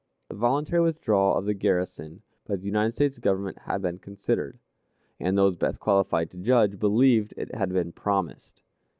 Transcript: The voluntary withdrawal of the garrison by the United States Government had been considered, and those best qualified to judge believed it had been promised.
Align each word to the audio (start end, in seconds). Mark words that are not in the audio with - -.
The 0.29 0.35
voluntary 0.35 0.81
withdrawal 0.81 1.35
of 1.37 1.45
the 1.45 1.53
garrison 1.53 2.23
by 2.47 2.55
the 2.55 2.65
United 2.65 2.95
States 2.95 3.19
Government 3.19 3.55
had 3.67 3.83
been 3.83 3.99
considered, 3.99 4.57
and 5.19 5.37
those 5.37 5.55
best 5.55 5.79
qualified 5.79 6.31
to 6.31 6.37
judge 6.37 6.79
believed 6.79 7.35
it 7.37 7.53
had 7.53 7.69
been 7.71 7.91
promised. 7.91 8.63